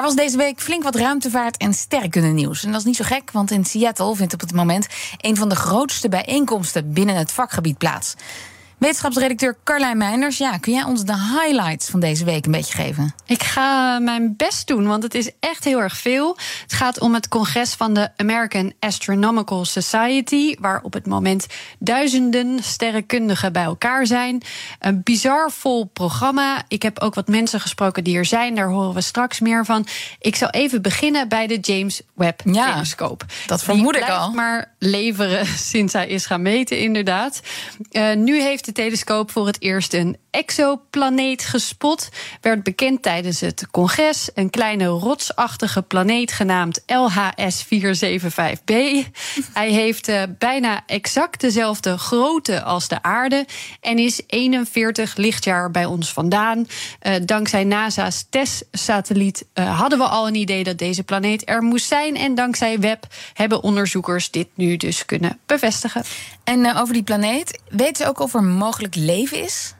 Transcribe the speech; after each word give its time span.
Er 0.00 0.06
was 0.06 0.14
deze 0.14 0.36
week 0.36 0.60
flink 0.60 0.82
wat 0.82 0.94
ruimtevaart 0.94 1.56
en 1.56 1.74
sterrenkunde 1.74 2.28
nieuws. 2.28 2.64
En 2.64 2.70
dat 2.70 2.80
is 2.80 2.86
niet 2.86 2.96
zo 2.96 3.04
gek, 3.04 3.30
want 3.30 3.50
in 3.50 3.64
Seattle 3.64 4.16
vindt 4.16 4.32
op 4.32 4.40
het 4.40 4.52
moment 4.52 4.86
een 5.16 5.36
van 5.36 5.48
de 5.48 5.56
grootste 5.56 6.08
bijeenkomsten 6.08 6.92
binnen 6.92 7.14
het 7.14 7.32
vakgebied 7.32 7.78
plaats. 7.78 8.14
Wetenschapsredacteur 8.80 9.56
Carlijn 9.64 9.96
Meinders, 9.96 10.38
ja, 10.38 10.58
kun 10.58 10.72
jij 10.72 10.82
ons 10.82 11.04
de 11.04 11.16
highlights 11.16 11.88
van 11.88 12.00
deze 12.00 12.24
week 12.24 12.44
een 12.44 12.52
beetje 12.52 12.74
geven? 12.74 13.14
Ik 13.26 13.42
ga 13.42 13.98
mijn 13.98 14.36
best 14.36 14.66
doen, 14.66 14.86
want 14.86 15.02
het 15.02 15.14
is 15.14 15.30
echt 15.40 15.64
heel 15.64 15.80
erg 15.80 15.96
veel. 15.96 16.36
Het 16.62 16.72
gaat 16.72 17.00
om 17.00 17.14
het 17.14 17.28
congres 17.28 17.74
van 17.74 17.94
de 17.94 18.08
American 18.16 18.72
Astronomical 18.78 19.64
Society, 19.64 20.54
waar 20.58 20.82
op 20.82 20.92
het 20.92 21.06
moment 21.06 21.46
duizenden 21.78 22.62
sterrenkundigen 22.62 23.52
bij 23.52 23.62
elkaar 23.62 24.06
zijn. 24.06 24.42
Een 24.78 25.02
bizar 25.02 25.50
vol 25.50 25.84
programma. 25.84 26.62
Ik 26.68 26.82
heb 26.82 26.98
ook 26.98 27.14
wat 27.14 27.28
mensen 27.28 27.60
gesproken 27.60 28.04
die 28.04 28.16
er 28.16 28.24
zijn, 28.24 28.54
daar 28.54 28.68
horen 28.68 28.94
we 28.94 29.00
straks 29.00 29.40
meer 29.40 29.64
van. 29.64 29.86
Ik 30.18 30.36
zal 30.36 30.50
even 30.50 30.82
beginnen 30.82 31.28
bij 31.28 31.46
de 31.46 31.58
James 31.58 32.02
Webb 32.14 32.40
ja, 32.44 32.72
telescoop. 32.72 33.24
Dat 33.46 33.62
vermoed 33.62 33.96
ik 33.96 34.08
al. 34.08 34.30
maar 34.32 34.74
leveren 34.78 35.46
sinds 35.72 35.92
hij 35.92 36.08
is 36.08 36.26
gaan 36.26 36.42
meten, 36.42 36.78
inderdaad. 36.78 37.40
Uh, 37.92 38.14
nu 38.14 38.40
heeft 38.42 38.68
de 38.74 38.82
telescoop 38.82 39.30
voor 39.30 39.46
het 39.46 39.60
eerst 39.62 39.94
een 39.94 40.16
exoplaneet 40.30 41.44
gespot. 41.44 42.08
Werd 42.40 42.62
bekend 42.62 43.02
tijdens 43.02 43.40
het 43.40 43.66
congres. 43.70 44.30
Een 44.34 44.50
kleine 44.50 44.86
rotsachtige 44.86 45.82
planeet 45.82 46.32
genaamd 46.32 46.82
LHS 46.86 47.64
475b. 47.64 48.74
Hij 49.52 49.70
heeft 49.70 50.08
uh, 50.08 50.22
bijna 50.38 50.82
exact 50.86 51.40
dezelfde 51.40 51.98
grootte 51.98 52.62
als 52.62 52.88
de 52.88 53.02
aarde. 53.02 53.46
En 53.80 53.98
is 53.98 54.22
41 54.26 55.16
lichtjaar 55.16 55.70
bij 55.70 55.84
ons 55.84 56.12
vandaan. 56.12 56.66
Uh, 57.02 57.14
dankzij 57.24 57.64
NASA's 57.64 58.26
TESS-satelliet 58.30 59.44
uh, 59.54 59.78
hadden 59.78 59.98
we 59.98 60.04
al 60.04 60.26
een 60.26 60.34
idee 60.34 60.64
dat 60.64 60.78
deze 60.78 61.02
planeet 61.02 61.48
er 61.48 61.62
moest 61.62 61.86
zijn. 61.86 62.16
En 62.16 62.34
dankzij 62.34 62.78
Webb 62.80 63.04
hebben 63.34 63.62
onderzoekers 63.62 64.30
dit 64.30 64.48
nu 64.54 64.76
dus 64.76 65.04
kunnen 65.04 65.38
bevestigen. 65.46 66.02
En 66.44 66.76
over 66.76 66.94
die 66.94 67.02
planeet, 67.02 67.60
weten 67.68 67.96
ze 67.96 68.08
ook 68.08 68.20
of 68.20 68.34
er 68.34 68.42
mogelijk 68.42 68.94
leven 68.94 69.42
is? 69.42 69.74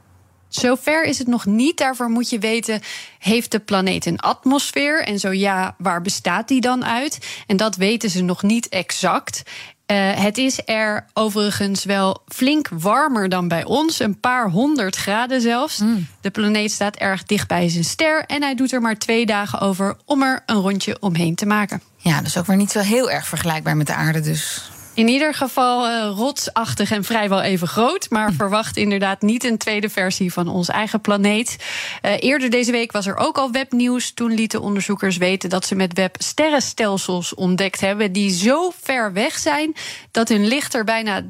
Zover 0.50 1.04
is 1.04 1.18
het 1.18 1.26
nog 1.26 1.46
niet. 1.46 1.78
Daarvoor 1.78 2.08
moet 2.08 2.30
je 2.30 2.38
weten: 2.38 2.80
heeft 3.18 3.50
de 3.50 3.58
planeet 3.58 4.06
een 4.06 4.20
atmosfeer? 4.20 5.02
En 5.02 5.18
zo 5.18 5.32
ja, 5.32 5.74
waar 5.78 6.02
bestaat 6.02 6.48
die 6.48 6.60
dan 6.60 6.84
uit? 6.84 7.18
En 7.46 7.56
dat 7.56 7.76
weten 7.76 8.10
ze 8.10 8.22
nog 8.22 8.42
niet 8.42 8.68
exact. 8.68 9.42
Uh, 9.90 9.96
het 10.14 10.38
is 10.38 10.60
er 10.64 11.06
overigens 11.12 11.84
wel 11.84 12.22
flink 12.26 12.68
warmer 12.68 13.28
dan 13.28 13.48
bij 13.48 13.64
ons, 13.64 13.98
een 13.98 14.20
paar 14.20 14.50
honderd 14.50 14.96
graden 14.96 15.40
zelfs. 15.40 15.78
Mm. 15.78 16.06
De 16.20 16.30
planeet 16.30 16.72
staat 16.72 16.96
erg 16.96 17.24
dicht 17.24 17.48
bij 17.48 17.68
zijn 17.68 17.84
ster 17.84 18.24
en 18.26 18.42
hij 18.42 18.54
doet 18.54 18.72
er 18.72 18.80
maar 18.80 18.98
twee 18.98 19.26
dagen 19.26 19.60
over 19.60 19.96
om 20.04 20.22
er 20.22 20.42
een 20.46 20.56
rondje 20.56 20.96
omheen 21.00 21.34
te 21.34 21.46
maken. 21.46 21.82
Ja, 21.96 22.22
dus 22.22 22.36
ook 22.36 22.46
weer 22.46 22.56
niet 22.56 22.70
zo 22.70 22.80
heel 22.80 23.10
erg 23.10 23.26
vergelijkbaar 23.26 23.76
met 23.76 23.86
de 23.86 23.94
aarde 23.94 24.20
dus. 24.20 24.70
In 25.00 25.08
ieder 25.08 25.34
geval 25.34 25.88
uh, 25.88 26.12
rotsachtig 26.16 26.90
en 26.90 27.04
vrijwel 27.04 27.40
even 27.40 27.68
groot. 27.68 28.10
Maar 28.10 28.28
hm. 28.28 28.34
verwacht 28.34 28.76
inderdaad 28.76 29.22
niet 29.22 29.44
een 29.44 29.58
tweede 29.58 29.88
versie 29.88 30.32
van 30.32 30.48
onze 30.48 30.72
eigen 30.72 31.00
planeet. 31.00 31.56
Uh, 32.02 32.12
eerder 32.18 32.50
deze 32.50 32.72
week 32.72 32.92
was 32.92 33.06
er 33.06 33.16
ook 33.16 33.38
al 33.38 33.50
webnieuws. 33.50 34.12
Toen 34.12 34.34
lieten 34.34 34.60
onderzoekers 34.60 35.16
weten 35.16 35.50
dat 35.50 35.66
ze 35.66 35.74
met 35.74 35.92
web 35.92 36.16
sterrenstelsels 36.18 37.34
ontdekt 37.34 37.80
hebben. 37.80 38.12
die 38.12 38.30
zo 38.30 38.72
ver 38.80 39.12
weg 39.12 39.38
zijn 39.38 39.74
dat 40.10 40.28
hun 40.28 40.46
licht 40.46 40.74
er 40.74 40.84
bijna 40.84 41.22
13,7 41.22 41.28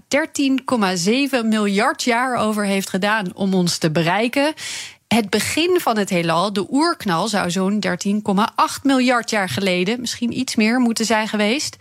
miljard 1.44 2.02
jaar 2.02 2.36
over 2.36 2.64
heeft 2.64 2.90
gedaan 2.90 3.34
om 3.34 3.54
ons 3.54 3.78
te 3.78 3.90
bereiken. 3.90 4.54
Het 5.08 5.30
begin 5.30 5.80
van 5.80 5.98
het 5.98 6.10
heelal, 6.10 6.52
de 6.52 6.66
oerknal, 6.70 7.28
zou 7.28 7.50
zo'n 7.50 7.84
13,8 7.86 8.82
miljard 8.82 9.30
jaar 9.30 9.48
geleden, 9.48 10.00
misschien 10.00 10.38
iets 10.38 10.56
meer, 10.56 10.80
moeten 10.80 11.04
zijn 11.04 11.28
geweest. 11.28 11.76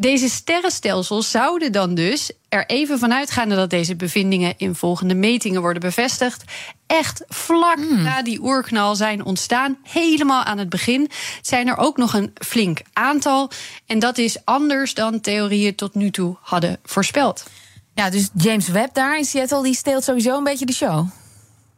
Deze 0.00 0.28
sterrenstelsels 0.28 1.30
zouden 1.30 1.72
dan 1.72 1.94
dus 1.94 2.32
er 2.48 2.66
even 2.66 2.98
vanuit 2.98 3.30
gaan 3.30 3.48
dat 3.48 3.70
deze 3.70 3.96
bevindingen 3.96 4.54
in 4.56 4.74
volgende 4.74 5.14
metingen 5.14 5.60
worden 5.60 5.82
bevestigd. 5.82 6.44
Echt 6.86 7.24
vlak 7.28 7.76
hmm. 7.76 8.02
na 8.02 8.22
die 8.22 8.42
oerknal 8.42 8.96
zijn 8.96 9.24
ontstaan, 9.24 9.78
helemaal 9.82 10.42
aan 10.42 10.58
het 10.58 10.68
begin, 10.68 11.10
zijn 11.42 11.68
er 11.68 11.76
ook 11.76 11.96
nog 11.96 12.14
een 12.14 12.32
flink 12.34 12.80
aantal. 12.92 13.50
En 13.86 13.98
dat 13.98 14.18
is 14.18 14.44
anders 14.44 14.94
dan 14.94 15.20
theorieën 15.20 15.74
tot 15.74 15.94
nu 15.94 16.10
toe 16.10 16.36
hadden 16.40 16.78
voorspeld. 16.84 17.44
Ja, 17.94 18.10
dus 18.10 18.28
James 18.36 18.68
Webb 18.68 18.94
daar 18.94 19.18
in 19.18 19.24
Seattle, 19.24 19.62
die 19.62 19.74
steelt 19.74 20.04
sowieso 20.04 20.36
een 20.36 20.44
beetje 20.44 20.66
de 20.66 20.72
show. 20.72 21.06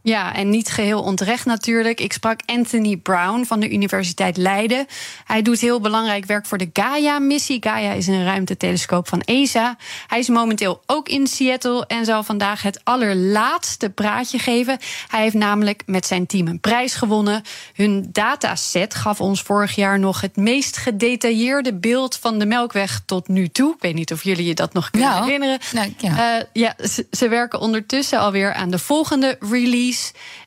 Ja, 0.03 0.35
en 0.35 0.51
niet 0.51 0.71
geheel 0.71 1.03
onterecht 1.03 1.45
natuurlijk. 1.45 2.01
Ik 2.01 2.13
sprak 2.13 2.41
Anthony 2.47 2.97
Brown 2.97 3.45
van 3.45 3.61
de 3.61 3.71
Universiteit 3.71 4.37
Leiden. 4.37 4.87
Hij 5.25 5.43
doet 5.43 5.61
heel 5.61 5.81
belangrijk 5.81 6.25
werk 6.25 6.47
voor 6.47 6.59
de 6.59 6.71
Gaia-missie. 6.73 7.57
Gaia 7.61 7.93
is 7.93 8.07
een 8.07 8.25
ruimtetelescoop 8.25 9.09
van 9.09 9.21
ESA. 9.21 9.77
Hij 10.07 10.19
is 10.19 10.29
momenteel 10.29 10.83
ook 10.87 11.09
in 11.09 11.27
Seattle 11.27 11.87
en 11.87 12.05
zal 12.05 12.23
vandaag 12.23 12.63
het 12.63 12.81
allerlaatste 12.85 13.91
praatje 13.91 14.39
geven. 14.39 14.79
Hij 15.09 15.23
heeft 15.23 15.35
namelijk 15.35 15.83
met 15.87 16.07
zijn 16.07 16.27
team 16.27 16.47
een 16.47 16.61
prijs 16.61 16.95
gewonnen. 16.95 17.43
Hun 17.75 18.09
dataset 18.13 18.95
gaf 18.95 19.21
ons 19.21 19.43
vorig 19.43 19.75
jaar 19.75 19.99
nog 19.99 20.21
het 20.21 20.37
meest 20.37 20.77
gedetailleerde 20.77 21.75
beeld 21.75 22.17
van 22.17 22.39
de 22.39 22.47
Melkweg 22.47 23.03
tot 23.07 23.29
nu 23.29 23.49
toe. 23.49 23.75
Ik 23.75 23.83
weet 23.83 23.95
niet 23.95 24.13
of 24.13 24.23
jullie 24.23 24.47
je 24.47 24.55
dat 24.55 24.73
nog 24.73 24.91
kunnen 24.91 25.11
nou, 25.11 25.25
herinneren. 25.25 25.59
Nou, 25.73 25.95
ja. 25.99 26.37
Uh, 26.37 26.45
ja, 26.53 26.75
ze 27.11 27.29
werken 27.29 27.61
ondertussen 27.61 28.19
alweer 28.19 28.53
aan 28.53 28.71
de 28.71 28.79
volgende 28.79 29.37
release. 29.41 29.92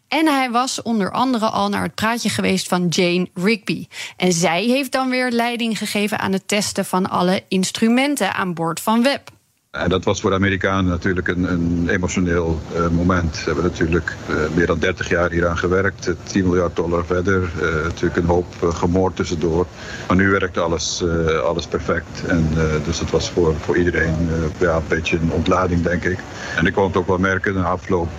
En 0.07 0.28
hij 0.28 0.51
was 0.51 0.81
onder 0.81 1.11
andere 1.11 1.50
al 1.50 1.69
naar 1.69 1.83
het 1.83 1.95
praatje 1.95 2.29
geweest 2.29 2.67
van 2.67 2.88
Jane 2.88 3.29
Rigby. 3.33 3.88
En 4.17 4.33
zij 4.33 4.63
heeft 4.63 4.91
dan 4.91 5.09
weer 5.09 5.31
leiding 5.31 5.78
gegeven 5.78 6.19
aan 6.19 6.31
het 6.31 6.47
testen 6.47 6.85
van 6.85 7.09
alle 7.09 7.44
instrumenten 7.47 8.33
aan 8.33 8.53
boord 8.53 8.79
van 8.79 9.03
Web. 9.03 9.33
En 9.75 9.90
dat 9.90 10.03
was 10.03 10.22
voor 10.22 10.30
de 10.30 10.36
Amerikanen 10.36 10.86
natuurlijk 10.86 11.28
een, 11.28 11.52
een 11.52 11.88
emotioneel 11.90 12.59
uh, 12.75 12.88
moment. 12.88 13.36
Ze 13.36 13.44
hebben 13.46 13.63
natuurlijk 13.63 14.16
uh, 14.30 14.36
meer 14.56 14.66
dan 14.66 14.80
30 14.80 15.09
jaar 15.09 15.31
hieraan 15.31 15.58
gewerkt, 15.58 16.13
10 16.24 16.44
miljard 16.44 16.75
dollar 16.75 17.06
verder. 17.06 17.50
Natuurlijk 17.84 18.16
een 18.16 18.25
hoop 18.25 18.46
gemoord 18.62 19.16
tussendoor. 19.16 19.66
Maar 20.08 20.16
nu 20.16 20.30
werkt 20.30 20.58
alles, 20.58 21.03
alles 21.44 21.68
perfect. 21.68 22.25
En, 22.28 22.50
dus 22.86 23.00
het 23.00 23.12
was 23.12 23.30
voor, 23.30 23.56
voor 23.59 23.78
iedereen 23.78 24.30
ja, 24.58 24.75
een 24.75 24.84
beetje 24.88 25.18
een 25.18 25.31
ontlading, 25.31 25.81
denk 25.81 26.03
ik. 26.03 26.19
En 26.57 26.66
ik 26.66 26.74
kon 26.74 26.88
het 26.88 26.97
ook 26.97 27.07
wel 27.07 27.18
merken. 27.18 27.53
Na 27.53 27.63
afloop 27.63 28.09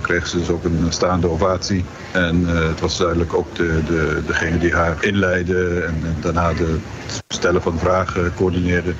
kreeg 0.00 0.26
ze 0.26 0.38
dus 0.38 0.50
ook 0.50 0.64
een 0.64 0.86
staande 0.88 1.28
ovatie. 1.28 1.84
En 2.12 2.46
het 2.46 2.80
was 2.80 2.98
duidelijk 2.98 3.34
ook 3.34 3.54
de, 3.54 3.80
de, 3.86 4.22
degene 4.26 4.58
die 4.58 4.74
haar 4.74 4.96
inleidde 5.00 5.80
en, 5.80 5.94
en 6.04 6.16
daarna 6.20 6.52
de 6.52 6.78
stellen 7.38 7.62
van 7.62 7.78
vragen 7.78 8.34
coördineerde. 8.34 8.94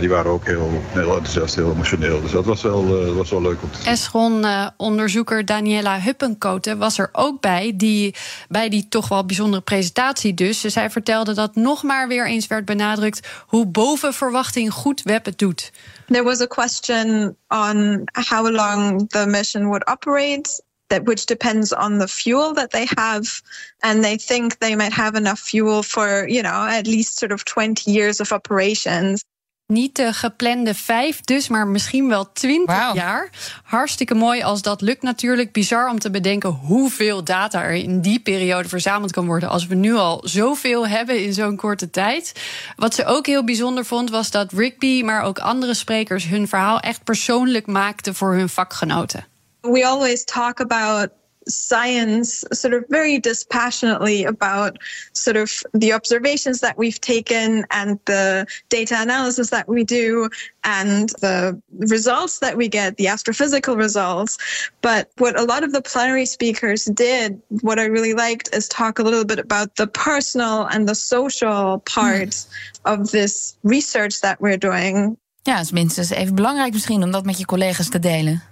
die 0.00 0.08
waren 0.08 0.30
ook 0.30 0.46
heel, 0.46 0.82
heel 0.88 1.10
enthousiast 1.14 1.54
heel 1.54 1.72
emotioneel. 1.72 2.20
Dus 2.22 2.30
dat 2.30 2.44
was 2.44 2.62
wel, 2.62 3.06
uh, 3.06 3.16
was 3.16 3.30
wel 3.30 3.42
leuk 3.42 3.62
om 3.62 3.70
te 3.70 3.78
zien. 3.82 3.92
Eschron-onderzoeker 3.92 5.38
uh, 5.38 5.46
Daniela 5.46 5.98
Huppenkoten 5.98 6.78
was 6.78 6.98
er 6.98 7.08
ook 7.12 7.40
bij. 7.40 7.72
Die, 7.76 8.14
bij 8.48 8.68
die 8.68 8.88
toch 8.88 9.08
wel 9.08 9.24
bijzondere 9.24 9.62
presentatie 9.62 10.34
dus. 10.34 10.60
dus. 10.60 10.72
Zij 10.72 10.90
vertelde 10.90 11.34
dat 11.34 11.54
nog 11.54 11.82
maar 11.82 12.08
weer 12.08 12.26
eens 12.26 12.46
werd 12.46 12.64
benadrukt... 12.64 13.28
hoe 13.46 13.66
boven 13.66 14.14
verwachting 14.14 14.72
goed 14.72 15.02
Web 15.02 15.24
het 15.24 15.38
doet. 15.38 15.72
There 16.06 16.22
was 16.22 16.40
a 16.40 16.46
question 16.46 17.36
on 17.48 18.02
how 18.12 18.50
long 18.50 19.08
the 19.08 19.26
mission 19.26 19.64
would 19.64 19.86
operate 19.86 20.62
that 20.90 21.06
which 21.06 21.26
depends 21.26 21.72
on 21.72 21.98
the 21.98 22.08
fuel 22.08 22.54
that 22.54 22.70
they 22.70 22.86
have 22.96 23.42
and 23.80 24.02
they 24.02 24.16
think 24.16 24.58
they 24.58 24.76
might 24.76 24.92
have 24.92 25.16
enough 25.16 25.40
fuel 25.40 25.82
for 25.82 26.28
you 26.28 26.42
know 26.42 26.66
at 26.68 26.86
least 26.86 27.18
sort 27.18 27.32
of 27.32 27.44
20 27.44 27.90
years 27.90 28.20
of 28.20 28.32
operations 28.32 29.24
niet 29.70 29.96
de 29.96 30.12
geplande 30.12 30.74
vijf, 30.74 31.20
dus 31.20 31.48
maar 31.48 31.66
misschien 31.66 32.08
wel 32.08 32.32
twintig 32.32 32.92
jaar. 32.92 33.30
Hartstikke 33.62 34.14
mooi 34.14 34.42
als 34.42 34.62
dat 34.62 34.80
lukt 34.80 35.02
natuurlijk. 35.02 35.52
Bizar 35.52 35.90
om 35.90 35.98
te 35.98 36.10
bedenken 36.10 36.50
hoeveel 36.50 37.24
data 37.24 37.62
er 37.62 37.72
in 37.72 38.00
die 38.00 38.20
periode 38.20 38.68
verzameld 38.68 39.12
kan 39.12 39.26
worden. 39.26 39.48
Als 39.48 39.66
we 39.66 39.74
nu 39.74 39.94
al 39.94 40.20
zoveel 40.24 40.88
hebben 40.88 41.24
in 41.24 41.32
zo'n 41.34 41.56
korte 41.56 41.90
tijd. 41.90 42.40
Wat 42.76 42.94
ze 42.94 43.04
ook 43.04 43.26
heel 43.26 43.44
bijzonder 43.44 43.84
vond, 43.84 44.10
was 44.10 44.30
dat 44.30 44.52
Rigby, 44.52 45.02
maar 45.02 45.22
ook 45.22 45.38
andere 45.38 45.74
sprekers 45.74 46.28
hun 46.28 46.48
verhaal 46.48 46.80
echt 46.80 47.04
persoonlijk 47.04 47.66
maakten 47.66 48.14
voor 48.14 48.34
hun 48.34 48.48
vakgenoten. 48.48 49.29
We 49.62 49.82
always 49.82 50.24
talk 50.24 50.60
about 50.60 51.12
science 51.48 52.44
sort 52.52 52.74
of 52.74 52.84
very 52.88 53.18
dispassionately 53.18 54.24
about 54.24 54.78
sort 55.12 55.36
of 55.36 55.50
the 55.72 55.92
observations 55.92 56.60
that 56.60 56.76
we've 56.76 57.00
taken 57.00 57.64
and 57.70 57.98
the 58.04 58.46
data 58.68 58.96
analysis 58.98 59.50
that 59.50 59.68
we 59.68 59.84
do 59.84 60.28
and 60.64 61.10
the 61.20 61.60
results 61.78 62.38
that 62.40 62.56
we 62.56 62.68
get, 62.68 62.96
the 62.96 63.06
astrophysical 63.06 63.76
results. 63.76 64.38
But 64.80 65.10
what 65.18 65.38
a 65.38 65.44
lot 65.44 65.64
of 65.64 65.72
the 65.72 65.82
plenary 65.82 66.26
speakers 66.26 66.84
did, 66.84 67.40
what 67.62 67.78
I 67.78 67.86
really 67.86 68.14
liked, 68.14 68.54
is 68.54 68.68
talk 68.68 68.98
a 68.98 69.02
little 69.02 69.24
bit 69.24 69.38
about 69.38 69.76
the 69.76 69.86
personal 69.86 70.66
and 70.66 70.88
the 70.88 70.94
social 70.94 71.80
part 71.80 72.28
mm. 72.28 72.46
of 72.84 73.10
this 73.10 73.56
research 73.62 74.20
that 74.20 74.40
we're 74.40 74.58
doing. 74.58 75.16
Ja, 75.42 75.60
is 75.60 75.72
minstens 75.72 76.10
even 76.10 76.34
belangrijk 76.34 76.72
misschien 76.72 77.02
om 77.02 77.10
dat 77.10 77.24
met 77.24 77.38
je 77.38 77.44
collega's 77.44 77.88
te 77.88 77.98
delen. 77.98 78.42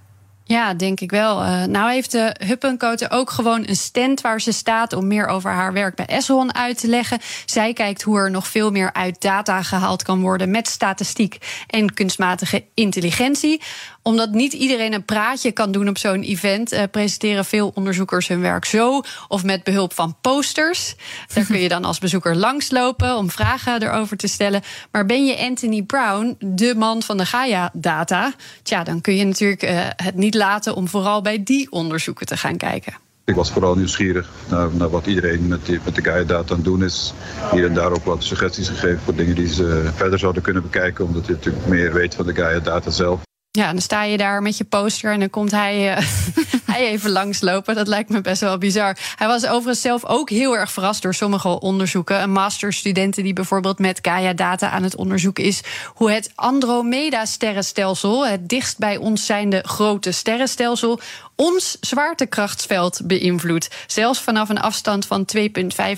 Ja, 0.49 0.75
denk 0.75 1.01
ik 1.01 1.11
wel. 1.11 1.43
Uh, 1.43 1.65
nou 1.65 1.91
heeft 1.91 2.13
de 2.13 2.35
Huppenkote 2.47 3.11
ook 3.11 3.31
gewoon 3.31 3.65
een 3.67 3.77
stand 3.77 4.21
waar 4.21 4.41
ze 4.41 4.53
staat 4.53 4.93
om 4.93 5.07
meer 5.07 5.27
over 5.27 5.51
haar 5.51 5.73
werk 5.73 5.95
bij 5.95 6.07
Esron 6.07 6.55
uit 6.55 6.79
te 6.79 6.89
leggen. 6.89 7.19
Zij 7.47 7.73
kijkt 7.73 8.03
hoe 8.03 8.19
er 8.19 8.31
nog 8.31 8.49
veel 8.49 8.71
meer 8.71 8.93
uit 8.93 9.21
data 9.21 9.63
gehaald 9.63 10.03
kan 10.03 10.21
worden 10.21 10.51
met 10.51 10.69
statistiek 10.69 11.39
en 11.67 11.95
kunstmatige 11.95 12.65
intelligentie 12.75 13.61
omdat 14.09 14.31
niet 14.31 14.53
iedereen 14.53 14.93
een 14.93 15.05
praatje 15.05 15.53
kan 15.53 15.73
doen 15.73 15.89
op 15.89 15.99
zo'n 15.99 16.23
event, 16.23 16.73
uh, 16.73 16.83
presenteren 16.91 17.45
veel 17.45 17.71
onderzoekers 17.75 18.29
hun 18.29 18.41
werk 18.41 18.65
zo 18.65 19.03
of 19.29 19.45
met 19.45 19.65
behulp 19.65 19.95
van 19.95 20.17
posters. 20.21 20.95
Daar 21.35 21.45
kun 21.45 21.61
je 21.61 21.69
dan 21.69 21.85
als 21.85 21.99
bezoeker 21.99 22.37
langslopen 22.37 23.17
om 23.17 23.31
vragen 23.31 23.83
erover 23.83 24.17
te 24.17 24.27
stellen. 24.27 24.63
Maar 24.91 25.07
ben 25.07 25.27
je 25.27 25.39
Anthony 25.39 25.83
Brown, 25.83 26.37
de 26.39 26.75
man 26.77 27.03
van 27.03 27.17
de 27.17 27.27
Gaia-data, 27.27 28.33
tja, 28.63 28.85
dan 28.85 29.01
kun 29.01 29.17
je 29.17 29.25
natuurlijk 29.25 29.63
uh, 29.63 29.81
het 29.97 30.15
niet 30.15 30.35
laten 30.39 30.75
om 30.75 30.89
vooral 30.89 31.23
bij 31.23 31.43
die 31.43 31.71
onderzoeken 31.71 32.27
te 32.27 32.37
gaan 32.37 32.57
kijken. 32.57 32.95
Ik 33.25 33.35
was 33.35 33.51
vooral 33.51 33.75
nieuwsgierig 33.75 34.29
naar, 34.51 34.69
naar 34.73 34.91
wat 34.91 35.07
iedereen 35.07 35.47
met, 35.47 35.67
die, 35.67 35.81
met 35.85 35.95
de 35.95 36.03
Gaia-data 36.03 36.51
aan 36.51 36.57
het 36.57 36.65
doen 36.65 36.85
is. 36.85 37.13
Hier 37.51 37.67
en 37.67 37.75
daar 37.75 37.93
ook 37.93 38.05
wat 38.05 38.25
suggesties 38.25 38.69
gegeven 38.69 39.01
voor 39.01 39.15
dingen 39.15 39.35
die 39.35 39.53
ze 39.53 39.91
verder 39.95 40.19
zouden 40.19 40.43
kunnen 40.43 40.63
bekijken. 40.63 41.05
Omdat 41.05 41.27
je 41.27 41.33
natuurlijk 41.33 41.67
meer 41.67 41.93
weet 41.93 42.15
van 42.15 42.27
de 42.27 42.35
Gaia-data 42.35 42.91
zelf. 42.91 43.21
Ja, 43.51 43.73
dan 43.73 43.81
sta 43.81 44.03
je 44.03 44.17
daar 44.17 44.43
met 44.43 44.57
je 44.57 44.65
poster 44.65 45.13
en 45.13 45.21
dan 45.21 45.31
komt 45.31 45.51
hij, 45.51 45.97
uh, 45.97 46.07
hij 46.73 46.87
even 46.87 47.11
langslopen. 47.11 47.75
Dat 47.75 47.89
lijkt 47.89 48.11
me 48.11 48.21
best 48.21 48.41
wel 48.41 48.59
bizar. 48.59 48.97
Hij 49.17 49.27
was 49.27 49.47
overigens 49.47 49.81
zelf 49.81 50.05
ook 50.05 50.31
heel 50.31 50.57
erg 50.57 50.73
verrast 50.73 51.03
door 51.03 51.15
sommige 51.15 51.61
onderzoeken. 51.61 52.23
Een 52.23 52.33
masterstudenten 52.33 53.23
die 53.23 53.33
bijvoorbeeld 53.33 53.79
met 53.79 53.99
Gaia-data 54.03 54.71
aan 54.71 54.83
het 54.83 54.97
onderzoeken 54.97 55.45
is 55.45 55.61
hoe 55.95 56.11
het 56.11 56.33
Andromeda-sterrenstelsel, 56.35 58.27
het 58.27 58.49
dichtst 58.49 58.79
bij 58.79 58.97
ons 58.97 59.27
zijnde 59.27 59.63
grote 59.67 60.13
sterrenstelsel, 60.13 61.01
ons 61.35 61.77
zwaartekrachtsveld 61.81 63.01
beïnvloedt. 63.05 63.69
Zelfs 63.87 64.21
vanaf 64.21 64.49
een 64.49 64.61
afstand 64.61 65.07
van 65.07 65.27
2,5 65.37 65.45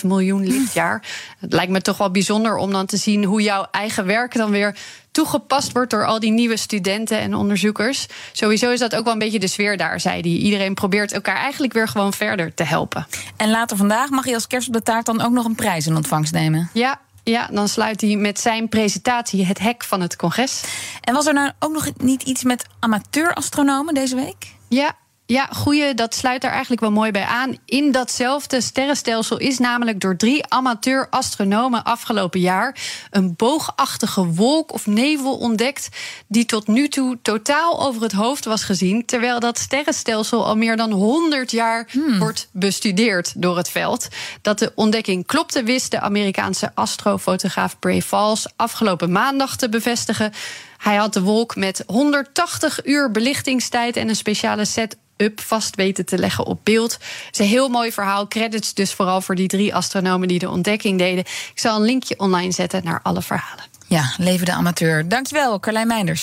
miljoen 0.02 0.46
lichtjaar. 0.46 1.04
Het 1.38 1.52
lijkt 1.52 1.72
me 1.72 1.80
toch 1.80 1.96
wel 1.96 2.10
bijzonder 2.10 2.56
om 2.56 2.72
dan 2.72 2.86
te 2.86 2.96
zien 2.96 3.24
hoe 3.24 3.42
jouw 3.42 3.66
eigen 3.70 4.06
werk 4.06 4.34
dan 4.34 4.50
weer 4.50 4.76
toegepast 5.10 5.72
wordt 5.72 5.90
door 5.90 6.06
al 6.06 6.20
die 6.20 6.30
nieuwe 6.30 6.56
studenten 6.56 7.18
en 7.18 7.34
onderzoekers. 7.34 8.06
Sowieso 8.32 8.70
is 8.70 8.78
dat 8.78 8.94
ook 8.94 9.04
wel 9.04 9.12
een 9.12 9.18
beetje 9.18 9.38
de 9.38 9.46
sfeer 9.46 9.76
daar, 9.76 10.00
zei 10.00 10.20
hij. 10.20 10.30
Iedereen 10.30 10.74
probeert 10.74 11.12
elkaar 11.12 11.36
eigenlijk 11.36 11.72
weer 11.72 11.88
gewoon 11.88 12.12
verder 12.12 12.54
te 12.54 12.64
helpen. 12.64 13.06
En 13.36 13.50
later 13.50 13.76
vandaag 13.76 14.10
mag 14.10 14.26
je 14.26 14.34
als 14.34 14.46
kerst 14.46 14.68
op 14.68 14.74
de 14.74 14.82
taart 14.82 15.06
dan 15.06 15.20
ook 15.20 15.32
nog 15.32 15.44
een 15.44 15.54
prijs 15.54 15.86
in 15.86 15.96
ontvangst 15.96 16.32
nemen. 16.32 16.70
Ja, 16.72 17.00
ja, 17.24 17.48
dan 17.52 17.68
sluit 17.68 18.00
hij 18.00 18.16
met 18.16 18.40
zijn 18.40 18.68
presentatie 18.68 19.46
het 19.46 19.58
hek 19.58 19.84
van 19.84 20.00
het 20.00 20.16
congres. 20.16 20.62
En 21.00 21.14
was 21.14 21.26
er 21.26 21.34
nou 21.34 21.50
ook 21.58 21.72
nog 21.72 21.88
niet 21.96 22.22
iets 22.22 22.44
met 22.44 22.66
amateurastronomen 22.78 23.94
deze 23.94 24.16
week? 24.16 24.54
Ja, 24.68 24.96
ja, 25.30 25.48
goeie, 25.52 25.94
dat 25.94 26.14
sluit 26.14 26.40
daar 26.40 26.50
eigenlijk 26.50 26.80
wel 26.80 26.90
mooi 26.90 27.10
bij 27.10 27.24
aan. 27.24 27.56
In 27.64 27.92
datzelfde 27.92 28.60
sterrenstelsel 28.60 29.36
is 29.36 29.58
namelijk 29.58 30.00
door 30.00 30.16
drie 30.16 30.46
amateur-astronomen 30.48 31.84
afgelopen 31.84 32.40
jaar 32.40 32.76
een 33.10 33.34
boogachtige 33.36 34.26
wolk 34.26 34.72
of 34.72 34.86
nevel 34.86 35.36
ontdekt. 35.36 35.88
die 36.26 36.44
tot 36.44 36.66
nu 36.66 36.88
toe 36.88 37.18
totaal 37.22 37.86
over 37.86 38.02
het 38.02 38.12
hoofd 38.12 38.44
was 38.44 38.64
gezien. 38.64 39.06
terwijl 39.06 39.40
dat 39.40 39.58
sterrenstelsel 39.58 40.46
al 40.46 40.56
meer 40.56 40.76
dan 40.76 40.92
100 40.92 41.50
jaar 41.50 41.88
hmm. 41.90 42.18
wordt 42.18 42.48
bestudeerd 42.52 43.32
door 43.36 43.56
het 43.56 43.70
veld. 43.70 44.08
Dat 44.42 44.58
de 44.58 44.72
ontdekking 44.74 45.26
klopte, 45.26 45.62
wist 45.62 45.90
de 45.90 46.00
Amerikaanse 46.00 46.70
astrofotograaf 46.74 47.78
Bray 47.78 48.02
Falls 48.02 48.46
afgelopen 48.56 49.12
maandag 49.12 49.56
te 49.56 49.68
bevestigen. 49.68 50.32
Hij 50.80 50.96
had 50.96 51.12
de 51.12 51.22
wolk 51.22 51.56
met 51.56 51.82
180 51.86 52.86
uur 52.86 53.10
belichtingstijd 53.10 53.96
en 53.96 54.08
een 54.08 54.16
speciale 54.16 54.64
set 54.64 54.96
up 55.16 55.40
vast 55.40 55.76
weten 55.76 56.06
te 56.06 56.18
leggen 56.18 56.46
op 56.46 56.60
beeld. 56.64 56.92
Het 56.92 57.28
is 57.30 57.38
een 57.38 57.46
heel 57.46 57.68
mooi 57.68 57.92
verhaal. 57.92 58.28
Credits 58.28 58.74
dus 58.74 58.92
vooral 58.92 59.20
voor 59.20 59.34
die 59.34 59.48
drie 59.48 59.74
astronomen 59.74 60.28
die 60.28 60.38
de 60.38 60.50
ontdekking 60.50 60.98
deden. 60.98 61.24
Ik 61.24 61.52
zal 61.54 61.76
een 61.76 61.84
linkje 61.84 62.18
online 62.18 62.52
zetten 62.52 62.84
naar 62.84 63.00
alle 63.02 63.22
verhalen. 63.22 63.64
Ja, 63.86 64.14
leven 64.18 64.46
de 64.46 64.52
amateur. 64.52 65.08
Dankjewel, 65.08 65.60
Carlijn 65.60 65.86
Meinders. 65.86 66.18